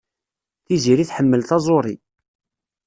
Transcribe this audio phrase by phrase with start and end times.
[0.65, 1.95] Tiziri tḥemmel taẓuri.